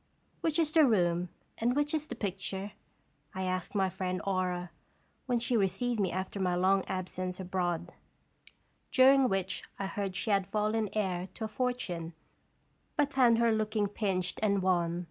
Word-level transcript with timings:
"Which 0.40 0.58
is 0.58 0.72
the 0.72 0.86
room, 0.86 1.28
and 1.58 1.76
which 1.76 1.92
is 1.92 2.06
the 2.06 2.14
pic 2.14 2.38
ture?" 2.38 2.72
1 3.34 3.44
asked 3.44 3.74
my 3.74 3.90
friend 3.90 4.22
Aura, 4.26 4.70
when 5.26 5.38
she 5.38 5.54
received 5.54 6.00
me 6.00 6.10
after 6.10 6.40
my 6.40 6.54
long 6.54 6.82
absence 6.86 7.38
abroad, 7.38 7.92
during 8.90 9.28
which 9.28 9.62
I 9.78 9.84
heard 9.84 10.16
she 10.16 10.30
had 10.30 10.46
fallen 10.46 10.88
heir 10.94 11.26
to 11.34 11.44
a 11.44 11.48
fortune, 11.48 12.14
but 12.96 13.12
found 13.12 13.36
her 13.36 13.52
looking 13.52 13.86
pinched 13.86 14.40
and 14.42 14.62
wan. 14.62 15.06